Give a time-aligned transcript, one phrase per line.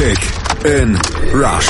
[0.00, 0.22] Kick
[0.64, 0.98] in
[1.34, 1.68] Rush.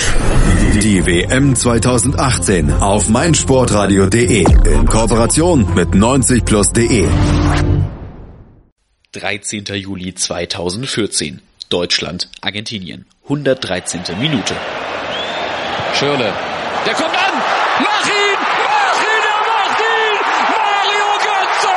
[0.85, 7.09] Die WM 2018 auf meinsportradio.de in Kooperation mit 90plus.de.
[9.11, 9.65] 13.
[9.75, 11.43] Juli 2014.
[11.71, 13.05] Deutschland, Argentinien.
[13.25, 14.03] 113.
[14.21, 14.55] Minute.
[15.95, 16.33] Schürle.
[16.87, 17.35] Der kommt an!
[17.87, 18.39] Mach ihn!
[18.71, 19.25] Mach ihn!
[19.33, 20.17] Er macht ihn!
[20.55, 21.75] Mario Götze!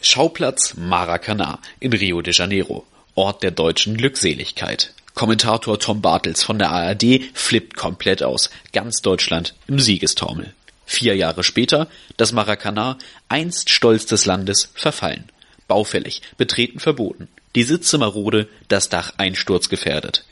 [0.00, 2.86] Schauplatz Maracanã in Rio de Janeiro.
[3.18, 4.94] Ort der deutschen Glückseligkeit.
[5.14, 8.48] Kommentator Tom Bartels von der ARD flippt komplett aus.
[8.72, 10.54] Ganz Deutschland im Siegestaumel.
[10.86, 12.96] Vier Jahre später, das Maracanã,
[13.28, 15.24] einst Stolz des Landes, verfallen.
[15.66, 17.26] Baufällig, betreten verboten.
[17.56, 20.24] Die Sitze marode, das Dach einsturzgefährdet.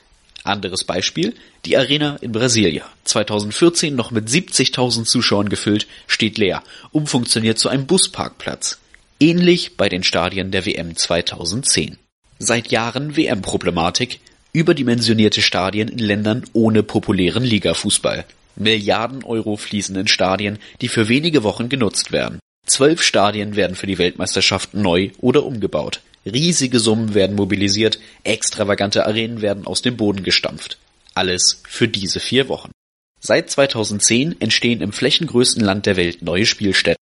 [0.44, 7.58] Anderes Beispiel, die Arena in Brasilia, 2014 noch mit 70.000 Zuschauern gefüllt, steht leer, umfunktioniert
[7.58, 8.78] zu einem Busparkplatz.
[9.18, 11.98] Ähnlich bei den Stadien der WM 2010.
[12.38, 14.20] Seit Jahren WM-Problematik,
[14.52, 18.26] überdimensionierte Stadien in Ländern ohne populären Ligafußball.
[18.56, 22.38] Milliarden Euro fließen in Stadien, die für wenige Wochen genutzt werden.
[22.66, 26.02] Zwölf Stadien werden für die Weltmeisterschaft neu oder umgebaut.
[26.26, 30.78] Riesige Summen werden mobilisiert, extravagante Arenen werden aus dem Boden gestampft.
[31.14, 32.70] Alles für diese vier Wochen.
[33.18, 37.00] Seit 2010 entstehen im flächengrößten Land der Welt neue Spielstätten.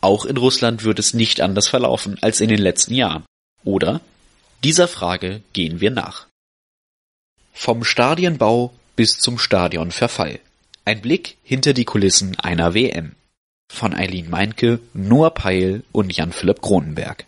[0.00, 3.24] Auch in Russland wird es nicht anders verlaufen als in den letzten Jahren.
[3.64, 4.00] Oder?
[4.64, 6.26] Dieser Frage gehen wir nach.
[7.52, 10.40] Vom Stadienbau bis zum Stadionverfall.
[10.84, 13.14] Ein Blick hinter die Kulissen einer WM.
[13.72, 17.26] Von Eileen Meinke, Noah Peil und Jan-Philipp Kronenberg.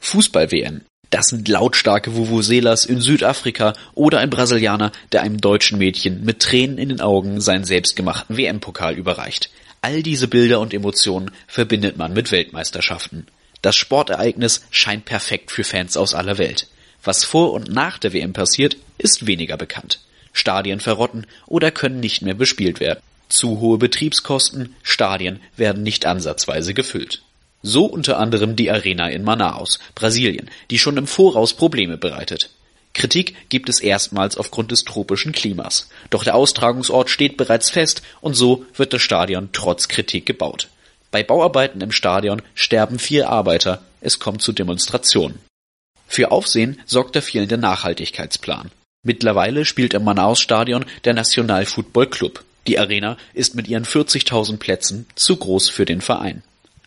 [0.00, 0.82] Fußball-WM.
[1.10, 6.78] Das sind lautstarke Vuvuzelas in Südafrika oder ein Brasilianer, der einem deutschen Mädchen mit Tränen
[6.78, 9.50] in den Augen seinen selbstgemachten WM-Pokal überreicht.
[9.80, 13.26] All diese Bilder und Emotionen verbindet man mit Weltmeisterschaften.
[13.62, 16.68] Das Sportereignis scheint perfekt für Fans aus aller Welt.
[17.02, 20.00] Was vor und nach der WM passiert, ist weniger bekannt.
[20.32, 23.00] Stadien verrotten oder können nicht mehr bespielt werden.
[23.28, 27.22] Zu hohe Betriebskosten, Stadien werden nicht ansatzweise gefüllt.
[27.62, 32.50] So unter anderem die Arena in Manaus, Brasilien, die schon im Voraus Probleme bereitet.
[32.92, 35.90] Kritik gibt es erstmals aufgrund des tropischen Klimas.
[36.10, 40.68] Doch der Austragungsort steht bereits fest und so wird das Stadion trotz Kritik gebaut.
[41.16, 45.38] Bei Bauarbeiten im Stadion sterben vier Arbeiter, es kommt zu Demonstrationen.
[46.06, 48.70] Für Aufsehen sorgt der fehlende Nachhaltigkeitsplan.
[49.02, 52.44] Mittlerweile spielt im Manaus-Stadion der National Football Club.
[52.66, 56.42] Die Arena ist mit ihren 40.000 Plätzen zu groß für den Verein.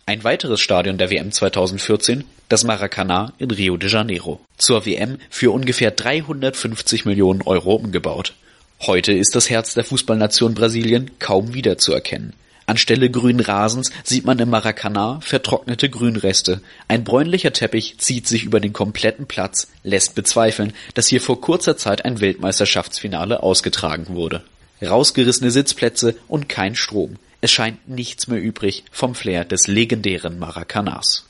[0.06, 4.38] Ein weiteres Stadion der WM 2014, das Maracanã in Rio de Janeiro.
[4.58, 8.34] Zur WM für ungefähr 350 Millionen Euro umgebaut.
[8.82, 12.34] Heute ist das Herz der Fußballnation Brasilien kaum wiederzuerkennen.
[12.70, 16.62] Anstelle grünen Rasens sieht man im Maracanã vertrocknete Grünreste.
[16.86, 21.76] Ein bräunlicher Teppich zieht sich über den kompletten Platz, lässt bezweifeln, dass hier vor kurzer
[21.76, 24.44] Zeit ein Weltmeisterschaftsfinale ausgetragen wurde.
[24.80, 27.16] Rausgerissene Sitzplätze und kein Strom.
[27.40, 31.24] Es scheint nichts mehr übrig vom Flair des legendären Maracanãs.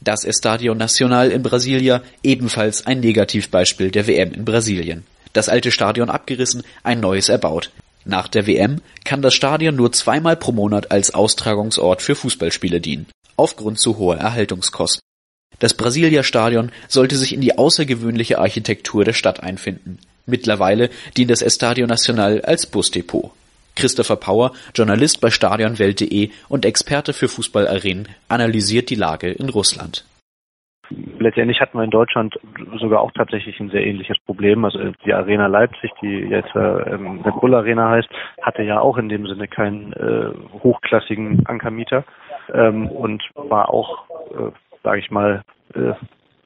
[0.00, 5.04] Das Estadio Nacional in Brasilia ebenfalls ein Negativbeispiel der WM in Brasilien.
[5.34, 7.70] Das alte Stadion abgerissen, ein neues erbaut.
[8.04, 13.06] Nach der WM kann das Stadion nur zweimal pro Monat als Austragungsort für Fußballspiele dienen,
[13.36, 15.02] aufgrund zu hoher Erhaltungskosten.
[15.58, 19.98] Das Brasilia-Stadion sollte sich in die außergewöhnliche Architektur der Stadt einfinden.
[20.24, 23.32] Mittlerweile dient das Estadio Nacional als Busdepot.
[23.74, 30.04] Christopher Power, Journalist bei Stadionwelt.de und Experte für Fußballarenen, analysiert die Lage in Russland
[31.18, 32.38] letztendlich hatten wir in Deutschland
[32.78, 34.64] sogar auch tatsächlich ein sehr ähnliches Problem.
[34.64, 38.08] Also die Arena Leipzig, die jetzt äh, ähm, Red Bull Arena heißt,
[38.42, 42.04] hatte ja auch in dem Sinne keinen äh, hochklassigen Ankermieter
[42.52, 44.50] ähm, und war auch, äh,
[44.82, 45.42] sage ich mal,
[45.74, 45.92] äh,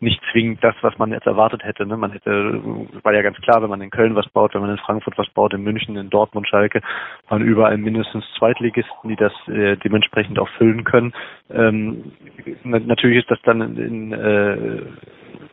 [0.00, 1.86] nicht zwingend das, was man jetzt erwartet hätte.
[1.86, 1.96] Ne?
[1.96, 2.60] Man hätte,
[3.02, 5.28] war ja ganz klar, wenn man in Köln was baut, wenn man in Frankfurt was
[5.30, 6.80] baut, in München, in Dortmund, Schalke,
[7.28, 11.12] waren überall mindestens Zweitligisten, die das äh, dementsprechend auch füllen können.
[11.50, 12.12] Ähm,
[12.64, 14.82] natürlich ist das dann in, in äh,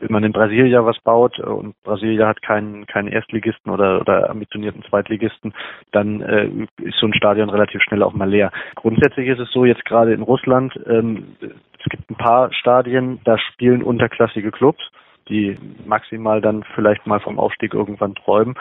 [0.02, 4.84] wenn man in Brasilia was baut und Brasilia hat keinen keinen Erstligisten oder oder ambitionierten
[4.84, 5.54] Zweitligisten,
[5.92, 6.50] dann äh,
[6.82, 8.52] ist so ein Stadion relativ schnell auch mal leer.
[8.76, 11.36] Grundsätzlich ist es so jetzt gerade in Russland, ähm,
[11.84, 14.82] es gibt ein paar Stadien, da spielen unterklassige Clubs,
[15.30, 18.56] die maximal dann vielleicht mal vom Aufstieg irgendwann träumen.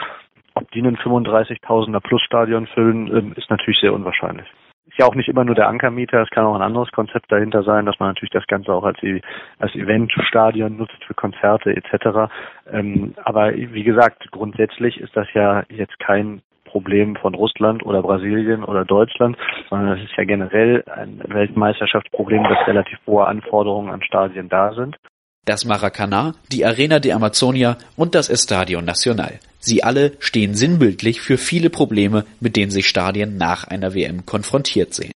[0.55, 4.47] Ob die einen 35.000er Plus-Stadion füllen, ähm, ist natürlich sehr unwahrscheinlich.
[4.89, 7.63] Ist ja auch nicht immer nur der Ankermieter, es kann auch ein anderes Konzept dahinter
[7.63, 8.99] sein, dass man natürlich das Ganze auch als,
[9.61, 12.33] als Eventstadion nutzt für Konzerte etc.
[12.73, 18.65] Ähm, aber wie gesagt, grundsätzlich ist das ja jetzt kein Problem von Russland oder Brasilien
[18.65, 19.37] oder Deutschland,
[19.69, 24.97] sondern das ist ja generell ein Weltmeisterschaftsproblem, dass relativ hohe Anforderungen an Stadien da sind.
[25.45, 29.41] Das Maracanã, die Arena de Amazonia und das Estadio Nacional.
[29.59, 34.95] Sie alle stehen sinnbildlich für viele Probleme, mit denen sich Stadien nach einer WM konfrontiert
[34.95, 35.13] sehen.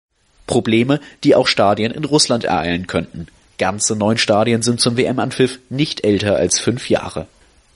[0.47, 3.27] Probleme, die auch Stadien in Russland ereilen könnten.
[3.57, 7.27] Ganze neun Stadien sind zum WM-Anpfiff nicht älter als fünf Jahre.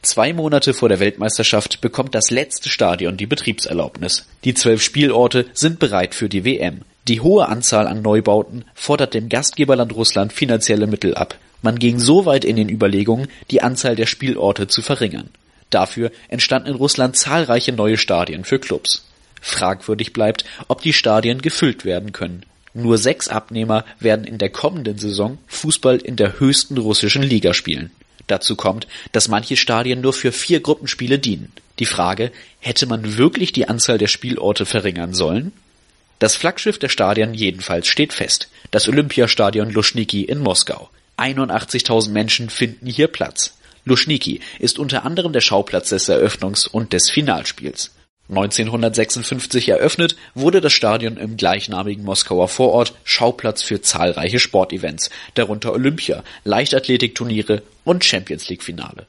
[0.06, 4.28] Zwei Monate vor der Weltmeisterschaft bekommt das letzte Stadion die Betriebserlaubnis.
[4.44, 6.82] Die zwölf Spielorte sind bereit für die WM.
[7.08, 11.40] Die hohe Anzahl an Neubauten fordert dem Gastgeberland Russland finanzielle Mittel ab.
[11.64, 15.32] Man ging so weit in den Überlegungen, die Anzahl der Spielorte zu verringern.
[15.72, 19.08] Dafür entstanden in Russland zahlreiche neue Stadien für Clubs.
[19.42, 22.44] Fragwürdig bleibt, ob die Stadien gefüllt werden können.
[22.76, 27.90] Nur sechs Abnehmer werden in der kommenden Saison Fußball in der höchsten russischen Liga spielen.
[28.28, 31.52] Dazu kommt, dass manche Stadien nur für vier Gruppenspiele dienen.
[31.80, 35.52] Die Frage, hätte man wirklich die Anzahl der Spielorte verringern sollen?
[36.20, 38.50] Das Flaggschiff der Stadien jedenfalls steht fest.
[38.72, 40.90] Das Olympiastadion Luschniki in Moskau.
[41.18, 43.58] 81.000 Menschen finden hier Platz.
[43.84, 47.92] Luschniki ist unter anderem der Schauplatz des Eröffnungs- und des Finalspiels.
[48.30, 56.24] 1956 eröffnet, wurde das Stadion im gleichnamigen Moskauer Vorort Schauplatz für zahlreiche Sportevents, darunter Olympia,
[56.44, 59.06] Leichtathletikturniere und Champions League Finale.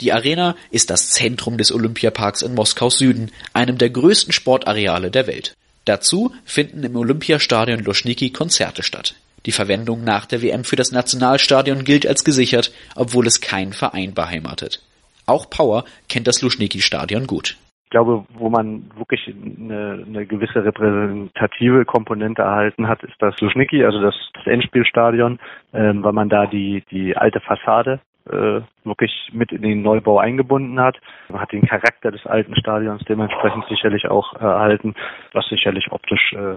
[0.00, 5.26] Die Arena ist das Zentrum des Olympiaparks in Moskaus Süden, einem der größten Sportareale der
[5.26, 5.54] Welt.
[5.84, 9.14] Dazu finden im Olympiastadion Luschniki Konzerte statt.
[9.46, 14.12] Die Verwendung nach der WM für das Nationalstadion gilt als gesichert, obwohl es kein Verein
[14.12, 14.82] beheimatet.
[15.24, 21.84] Auch Power kennt das Luschniki-Stadion gut ich glaube, wo man wirklich eine, eine gewisse repräsentative
[21.84, 25.38] Komponente erhalten hat, ist das Luschniki, also das, das Endspielstadion,
[25.72, 30.80] ähm, weil man da die, die alte Fassade äh, wirklich mit in den Neubau eingebunden
[30.80, 30.96] hat.
[31.28, 34.96] Man hat den Charakter des alten Stadions dementsprechend sicherlich auch äh, erhalten,
[35.32, 36.56] was sicherlich optisch äh,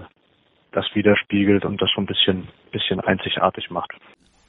[0.72, 3.92] das widerspiegelt und das so ein bisschen, bisschen einzigartig macht.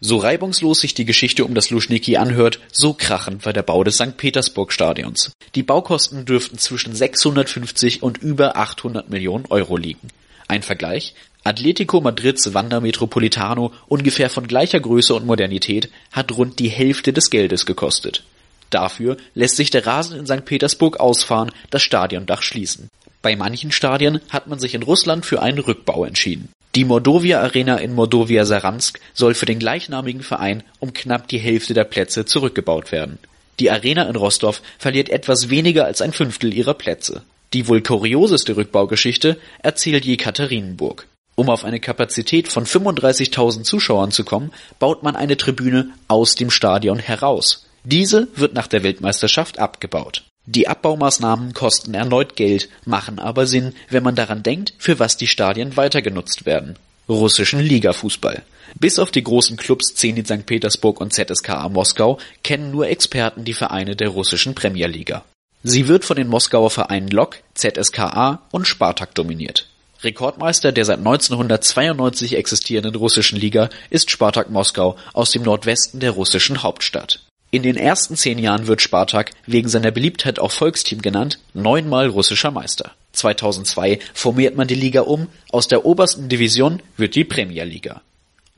[0.04, 3.98] So reibungslos sich die Geschichte um das Luschniki anhört, so krachend war der Bau des
[3.98, 4.18] St.
[4.18, 5.32] Petersburg-Stadions.
[5.54, 10.08] Die Baukosten dürften zwischen 650 und über 800 Millionen Euro liegen.
[10.48, 11.14] Ein Vergleich?
[11.44, 17.30] Atletico Madrids Wanda Metropolitano, ungefähr von gleicher Größe und Modernität, hat rund die Hälfte des
[17.30, 18.24] Geldes gekostet.
[18.72, 20.46] Dafür lässt sich der Rasen in St.
[20.46, 22.90] Petersburg ausfahren, das Stadiondach schließen.
[23.22, 26.50] Bei manchen Stadien hat man sich in Russland für einen Rückbau entschieden.
[26.76, 31.74] Die Mordovia Arena in Mordovia Saransk soll für den gleichnamigen Verein um knapp die Hälfte
[31.74, 33.20] der Plätze zurückgebaut werden.
[33.60, 37.24] Die Arena in Rostov verliert etwas weniger als ein Fünftel ihrer Plätze.
[37.54, 41.08] Die wohl kurioseste Rückbaugeschichte erzählt Jekaterinenburg.
[41.36, 46.50] Um auf eine Kapazität von 35.000 Zuschauern zu kommen, baut man eine Tribüne aus dem
[46.50, 47.66] Stadion heraus.
[47.84, 50.24] Diese wird nach der Weltmeisterschaft abgebaut.
[50.46, 55.28] Die Abbaumaßnahmen kosten erneut Geld, machen aber Sinn, wenn man daran denkt, für was die
[55.28, 56.78] Stadien weiter genutzt werden.
[57.08, 58.44] Russischen Ligafußball.
[58.80, 60.46] Bis auf die großen Clubs Zenit St.
[60.46, 65.24] Petersburg und ZSKA Moskau kennen nur Experten die Vereine der russischen Premierliga.
[65.64, 69.68] Sie wird von den Moskauer Vereinen Lok, ZSKA und Spartak dominiert.
[70.04, 76.64] Rekordmeister der seit 1992 existierenden russischen Liga ist Spartak Moskau aus dem Nordwesten der russischen
[76.64, 77.20] Hauptstadt.
[77.54, 82.50] In den ersten zehn Jahren wird Spartak, wegen seiner Beliebtheit auch Volksteam genannt, neunmal russischer
[82.50, 82.92] Meister.
[83.12, 88.02] 2002 formiert man die Liga um, aus der obersten Division wird die Premierliga.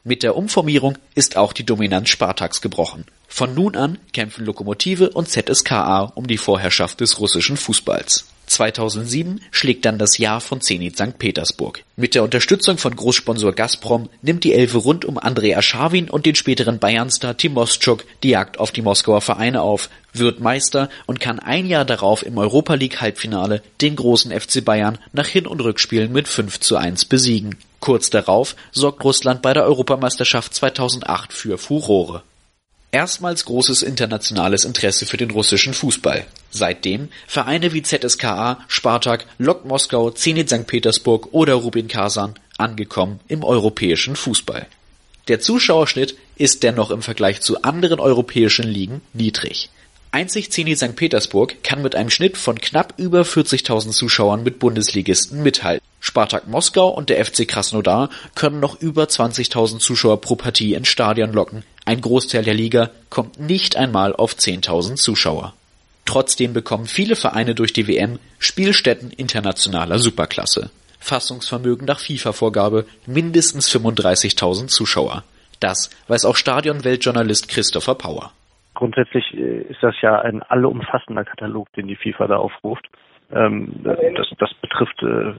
[0.03, 3.05] Mit der Umformierung ist auch die Dominanz Spartaks gebrochen.
[3.27, 8.25] Von nun an kämpfen Lokomotive und ZSKA um die Vorherrschaft des russischen Fußballs.
[8.53, 11.17] 2007 schlägt dann das Jahr von Zenit St.
[11.19, 11.83] Petersburg.
[11.95, 16.35] Mit der Unterstützung von Großsponsor Gazprom nimmt die Elfe rund um Andrei Aschawin und den
[16.35, 21.65] späteren Bayernstar Timoschuk die Jagd auf die Moskauer Vereine auf, wird Meister und kann ein
[21.65, 26.27] Jahr darauf im Europa League Halbfinale den großen FC Bayern nach Hin- und Rückspielen mit
[26.27, 27.57] 5 zu 1 besiegen.
[27.79, 32.23] Kurz darauf sorgt Russland bei der Europameisterschaft 2008 für Furore.
[32.93, 36.27] Erstmals großes internationales Interesse für den russischen Fußball.
[36.51, 40.67] Seitdem Vereine wie ZSKA, Spartak, Lok Moskau, Zenit St.
[40.67, 44.67] Petersburg oder Rubin Kasan angekommen im europäischen Fußball.
[45.27, 49.71] Der Zuschauerschnitt ist dennoch im Vergleich zu anderen europäischen Ligen niedrig.
[50.11, 50.95] Einzig Zenit St.
[50.95, 55.83] Petersburg kann mit einem Schnitt von knapp über 40.000 Zuschauern mit Bundesligisten mithalten.
[55.99, 61.33] Spartak Moskau und der FC Krasnodar können noch über 20.000 Zuschauer pro Partie ins Stadion
[61.33, 61.63] locken.
[61.85, 65.53] Ein Großteil der Liga kommt nicht einmal auf 10.000 Zuschauer.
[66.05, 70.69] Trotzdem bekommen viele Vereine durch die WM Spielstätten internationaler Superklasse.
[70.99, 75.23] Fassungsvermögen nach FIFA-Vorgabe mindestens 35.000 Zuschauer.
[75.59, 78.31] Das weiß auch Stadionweltjournalist Christopher Power.
[78.73, 82.87] Grundsätzlich äh, ist das ja ein allumfassender Katalog, den die FIFA da aufruft.
[83.31, 85.33] Ähm, das, das betrifft äh,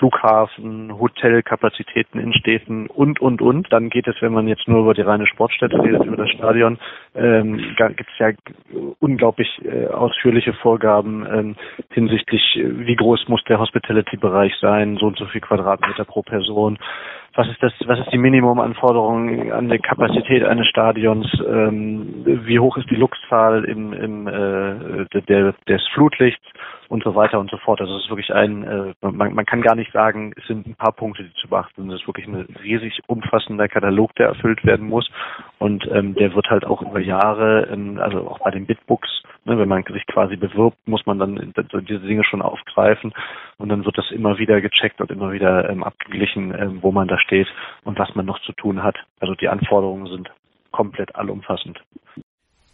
[0.00, 3.70] Flughafen, Hotelkapazitäten in Städten und, und, und.
[3.70, 6.78] Dann geht es, wenn man jetzt nur über die reine Sportstätte redet, über das Stadion,
[7.14, 8.30] ähm, gibt es ja
[8.98, 11.56] unglaublich äh, ausführliche Vorgaben ähm,
[11.90, 16.78] hinsichtlich, äh, wie groß muss der Hospitality-Bereich sein, so und so viel Quadratmeter pro Person,
[17.34, 22.76] was ist das, was ist die Minimumanforderung an die Kapazität eines Stadions, ähm, wie hoch
[22.76, 26.44] ist die Luxzahl im, im äh, der, des Flutlichts
[26.90, 27.80] und so weiter und so fort.
[27.80, 30.74] Also es ist wirklich ein, äh, man, man kann gar nicht sagen, es sind ein
[30.74, 31.92] paar Punkte, die zu beachten sind.
[31.92, 35.08] Es ist wirklich ein riesig umfassender Katalog, der erfüllt werden muss
[35.60, 39.08] und ähm, der wird halt auch über Jahre, ähm, also auch bei den Bitbooks,
[39.44, 41.54] ne, wenn man sich quasi bewirbt, muss man dann
[41.88, 43.12] diese Dinge schon aufgreifen
[43.58, 47.06] und dann wird das immer wieder gecheckt und immer wieder ähm, abgeglichen, ähm, wo man
[47.06, 47.46] da steht
[47.84, 48.96] und was man noch zu tun hat.
[49.20, 50.28] Also die Anforderungen sind
[50.72, 51.78] komplett allumfassend.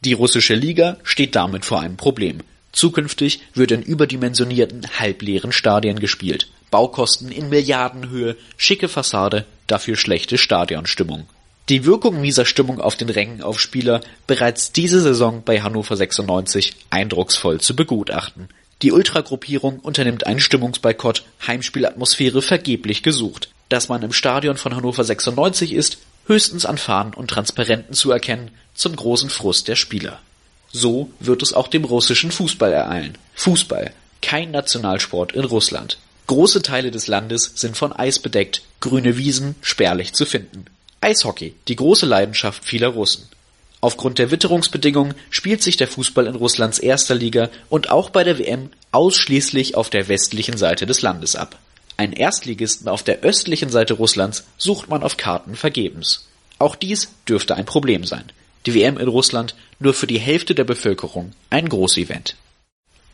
[0.07, 2.41] Die russische Liga steht damit vor einem Problem.
[2.77, 6.49] Zukünftig wird in überdimensionierten, halbleeren Stadien gespielt.
[6.71, 11.27] Baukosten in Milliardenhöhe, schicke Fassade, dafür schlechte Stadionstimmung.
[11.71, 16.77] Die Wirkung mieser Stimmung auf den Rängen auf Spieler bereits diese Saison bei Hannover 96
[16.91, 18.51] eindrucksvoll zu begutachten.
[18.83, 23.49] Die Ultragruppierung unternimmt einen Stimmungsboykott, Heimspielatmosphäre vergeblich gesucht.
[23.71, 28.51] Dass man im Stadion von Hannover 96 ist, höchstens an Fahnen und Transparenten zu erkennen,
[28.75, 30.21] zum großen Frust der Spieler.
[30.79, 33.17] So wird es auch dem russischen Fußball ereilen.
[33.35, 35.97] Fußball, kein Nationalsport in Russland.
[36.27, 40.67] Große Teile des Landes sind von Eis bedeckt, grüne Wiesen spärlich zu finden.
[41.01, 43.27] Eishockey, die große Leidenschaft vieler Russen.
[43.81, 48.39] Aufgrund der Witterungsbedingungen spielt sich der Fußball in Russlands erster Liga und auch bei der
[48.39, 51.59] WM ausschließlich auf der westlichen Seite des Landes ab.
[51.97, 56.29] Einen Erstligisten auf der östlichen Seite Russlands sucht man auf Karten vergebens.
[56.59, 58.25] Auch dies dürfte ein Problem sein.
[58.67, 62.37] Die WM in Russland nur für die Hälfte der Bevölkerung ein Großevent.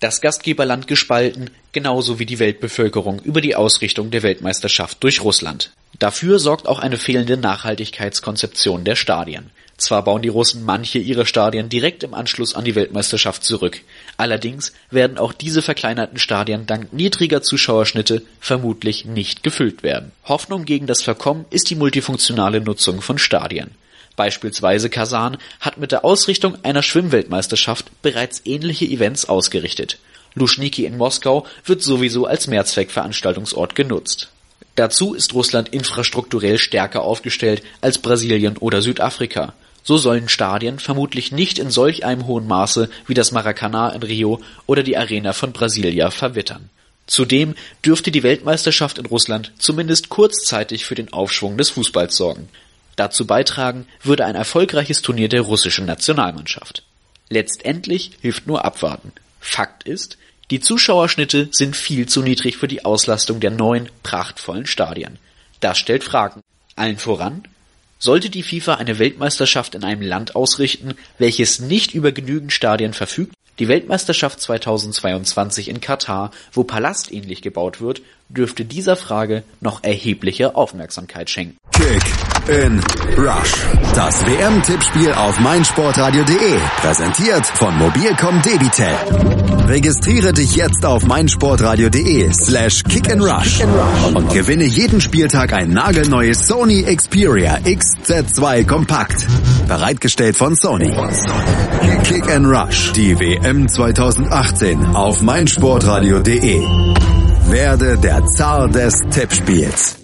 [0.01, 5.71] Das Gastgeberland gespalten, genauso wie die Weltbevölkerung über die Ausrichtung der Weltmeisterschaft durch Russland.
[5.99, 9.51] Dafür sorgt auch eine fehlende Nachhaltigkeitskonzeption der Stadien.
[9.77, 13.81] Zwar bauen die Russen manche ihrer Stadien direkt im Anschluss an die Weltmeisterschaft zurück,
[14.17, 20.13] allerdings werden auch diese verkleinerten Stadien dank niedriger Zuschauerschnitte vermutlich nicht gefüllt werden.
[20.25, 23.71] Hoffnung gegen das Verkommen ist die multifunktionale Nutzung von Stadien.
[24.17, 29.99] Beispielsweise Kasan hat mit der Ausrichtung einer Schwimmweltmeisterschaft bereits ähnliche Events ausgerichtet.
[30.35, 34.31] Luschniki in Moskau wird sowieso als Mehrzweckveranstaltungsort genutzt.
[34.75, 39.53] Dazu ist Russland infrastrukturell stärker aufgestellt als Brasilien oder Südafrika.
[39.83, 44.41] So sollen Stadien vermutlich nicht in solch einem hohen Maße wie das Maracanã in Rio
[44.67, 46.71] oder die Arena von Brasilia verwittern.
[47.07, 47.55] Zudem
[47.85, 52.49] dürfte die Weltmeisterschaft in Russland zumindest kurzzeitig für den Aufschwung des Fußballs sorgen.
[52.97, 56.83] Dazu beitragen würde ein erfolgreiches Turnier der russischen Nationalmannschaft.
[57.29, 59.13] Letztendlich hilft nur abwarten.
[59.41, 60.19] Fakt ist,
[60.51, 65.19] die Zuschauerschnitte sind viel zu niedrig für die Auslastung der neuen, prachtvollen Stadien.
[65.61, 66.43] Das stellt Fragen.
[66.77, 67.45] Allen voran,
[67.99, 73.35] sollte die FIFA eine Weltmeisterschaft in einem Land ausrichten, welches nicht über genügend Stadien verfügt?
[73.59, 81.31] Die Weltmeisterschaft 2022 in Katar, wo palastähnlich gebaut wird, dürfte dieser Frage noch erhebliche Aufmerksamkeit
[81.31, 81.57] schenken.
[81.73, 82.03] Kick
[82.49, 82.81] in
[83.17, 83.55] Rush.
[83.95, 86.59] Das WM-Tippspiel auf meinsportradio.de.
[86.81, 88.95] Präsentiert von Mobilcom Debitel.
[89.69, 93.63] Registriere dich jetzt auf meinsportradio.de slash kick and rush
[94.15, 99.27] und gewinne jeden Spieltag ein nagelneues Sony Xperia XZ2 Kompakt.
[99.69, 100.93] Bereitgestellt von Sony.
[102.05, 102.93] Kick and Rush.
[102.93, 107.12] Die WM 2018 auf meinsportradio.de.
[107.53, 109.97] Werde der Zar des Tippspiels.